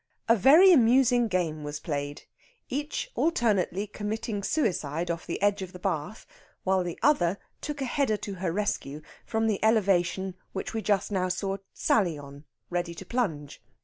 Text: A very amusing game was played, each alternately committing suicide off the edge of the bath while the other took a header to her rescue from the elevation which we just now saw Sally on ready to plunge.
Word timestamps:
A 0.27 0.35
very 0.35 0.71
amusing 0.73 1.27
game 1.27 1.63
was 1.63 1.79
played, 1.79 2.23
each 2.69 3.11
alternately 3.13 3.85
committing 3.85 4.41
suicide 4.41 5.11
off 5.11 5.27
the 5.27 5.39
edge 5.43 5.61
of 5.61 5.73
the 5.73 5.77
bath 5.77 6.25
while 6.63 6.83
the 6.83 6.97
other 7.03 7.37
took 7.61 7.81
a 7.81 7.85
header 7.85 8.17
to 8.17 8.33
her 8.41 8.51
rescue 8.51 9.03
from 9.27 9.45
the 9.45 9.63
elevation 9.63 10.33
which 10.53 10.73
we 10.73 10.81
just 10.81 11.11
now 11.11 11.29
saw 11.29 11.57
Sally 11.75 12.17
on 12.17 12.45
ready 12.71 12.95
to 12.95 13.05
plunge. 13.05 13.61